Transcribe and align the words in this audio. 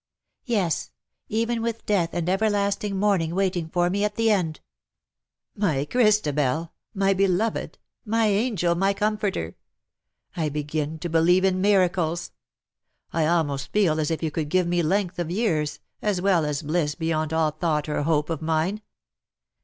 Yes_, 0.47 0.89
even 1.29 1.61
with 1.61 1.85
death 1.85 2.15
and 2.15 2.27
ever 2.27 2.49
lasting 2.49 2.97
mourning 2.97 3.35
waiting 3.35 3.69
for 3.69 3.87
me 3.87 4.03
at 4.03 4.15
the 4.15 4.31
end.''''" 4.31 4.59
My 5.55 5.85
Christabel, 5.85 6.71
my 6.95 7.13
beloved! 7.13 7.77
my 8.03 8.25
angel, 8.25 8.73
my 8.73 8.95
com 8.95 9.15
forter! 9.19 9.53
I 10.35 10.49
begin 10.49 10.97
to 10.97 11.09
believe 11.09 11.45
in 11.45 11.61
miracles. 11.61 12.31
I 13.13 13.27
almost 13.27 13.71
feel 13.71 13.99
as 13.99 14.09
if 14.09 14.23
you 14.23 14.31
could 14.31 14.49
give 14.49 14.65
me 14.65 14.81
length 14.81 15.19
of 15.19 15.29
years, 15.29 15.79
as 16.01 16.19
well 16.19 16.45
as 16.45 16.63
bliss 16.63 16.95
beyond 16.95 17.31
all 17.31 17.51
thought 17.51 17.87
or 17.87 18.01
hope 18.01 18.31
of 18.31 18.41
mine. 18.41 18.81